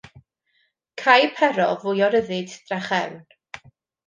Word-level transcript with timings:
Cai 1.01 1.17
Pero 1.41 1.67
fwy 1.83 2.01
o 2.07 2.09
ryddid 2.15 2.57
drachefn. 2.71 3.23